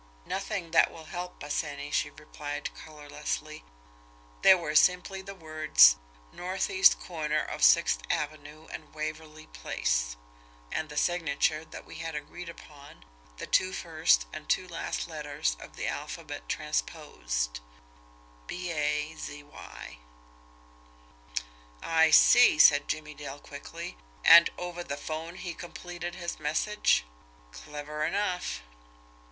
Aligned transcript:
"Nothing 0.25 0.71
that 0.71 0.89
will 0.89 1.05
help 1.13 1.43
us 1.43 1.63
any," 1.63 1.91
she 1.91 2.09
replied 2.09 2.73
colourlessly. 2.73 3.63
"There 4.41 4.57
were 4.57 4.73
simply 4.73 5.21
the 5.21 5.35
words 5.35 5.95
'northeast 6.33 6.99
corner 6.99 7.39
of 7.43 7.63
Sixth 7.63 8.01
Avenue 8.09 8.65
and 8.71 8.95
Waverly 8.95 9.45
Place,' 9.45 10.17
and 10.71 10.89
the 10.89 10.97
signature 10.97 11.63
that 11.65 11.85
we 11.85 11.97
had 11.97 12.15
agreed 12.15 12.49
upon, 12.49 13.05
the 13.37 13.45
two 13.45 13.73
first 13.73 14.25
and 14.33 14.49
two 14.49 14.67
last 14.67 15.07
letters 15.07 15.55
of 15.59 15.75
the 15.75 15.87
alphabet 15.87 16.49
transposed 16.49 17.59
BAZY." 18.47 19.45
"I 21.83 22.09
see," 22.09 22.57
said 22.57 22.87
Jimmie 22.87 23.13
Dale 23.13 23.37
quickly. 23.37 23.97
"And 24.25 24.49
over 24.57 24.83
the 24.83 24.97
'phone 24.97 25.35
he 25.35 25.53
completed 25.53 26.15
his 26.15 26.39
message. 26.39 27.05
Clever 27.51 28.03
enough!" 28.03 28.61